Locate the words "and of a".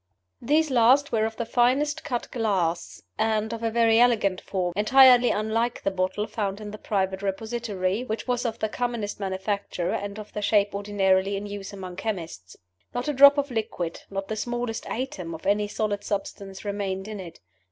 3.19-3.69